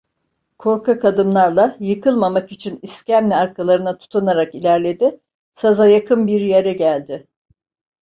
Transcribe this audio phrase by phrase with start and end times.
[0.57, 5.19] Korkak adımlarla, yıkılmamak için iskemle arkalarına tutunarak ilerledi,
[5.53, 7.27] saza yakın bir yere geldi.